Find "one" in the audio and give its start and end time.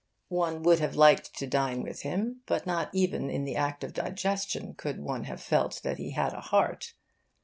0.29-0.63, 4.99-5.25